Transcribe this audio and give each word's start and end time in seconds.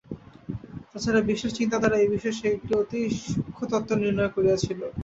তা 0.89 0.97
ছাড়া 1.03 1.21
বিশেষ 1.29 1.51
চিন্তা 1.59 1.77
দ্বারা 1.79 1.97
এ 1.99 2.15
বিষয়ে 2.15 2.37
সে 2.39 2.45
একটি 2.51 2.71
অতি 2.81 2.99
সুক্ষ্ণতত্ত্ব 3.23 3.91
নির্ণয় 4.01 4.31
করিয়াছিল। 4.35 4.79